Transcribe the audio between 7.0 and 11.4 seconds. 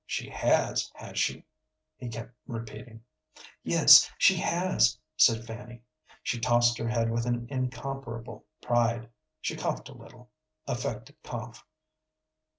with an incomparable pride; she coughed a little, affected